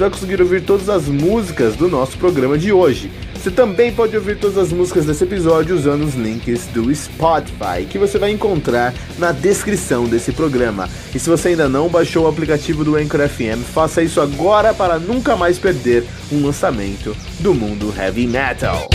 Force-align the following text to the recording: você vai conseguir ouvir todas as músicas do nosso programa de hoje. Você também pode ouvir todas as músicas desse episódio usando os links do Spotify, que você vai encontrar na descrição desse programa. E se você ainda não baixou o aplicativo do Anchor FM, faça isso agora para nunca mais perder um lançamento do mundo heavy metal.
você 0.00 0.04
vai 0.04 0.10
conseguir 0.10 0.40
ouvir 0.40 0.62
todas 0.62 0.88
as 0.88 1.06
músicas 1.08 1.76
do 1.76 1.86
nosso 1.86 2.16
programa 2.16 2.56
de 2.56 2.72
hoje. 2.72 3.10
Você 3.34 3.50
também 3.50 3.92
pode 3.92 4.16
ouvir 4.16 4.38
todas 4.38 4.56
as 4.56 4.72
músicas 4.72 5.04
desse 5.04 5.24
episódio 5.24 5.76
usando 5.76 6.04
os 6.04 6.14
links 6.14 6.66
do 6.68 6.94
Spotify, 6.94 7.84
que 7.88 7.98
você 7.98 8.18
vai 8.18 8.30
encontrar 8.30 8.94
na 9.18 9.30
descrição 9.30 10.04
desse 10.04 10.32
programa. 10.32 10.88
E 11.14 11.18
se 11.18 11.28
você 11.28 11.48
ainda 11.48 11.68
não 11.68 11.88
baixou 11.88 12.24
o 12.24 12.28
aplicativo 12.28 12.82
do 12.82 12.96
Anchor 12.96 13.28
FM, 13.28 13.62
faça 13.74 14.02
isso 14.02 14.22
agora 14.22 14.72
para 14.72 14.98
nunca 14.98 15.36
mais 15.36 15.58
perder 15.58 16.04
um 16.32 16.46
lançamento 16.46 17.14
do 17.38 17.52
mundo 17.52 17.92
heavy 17.98 18.26
metal. 18.26 18.88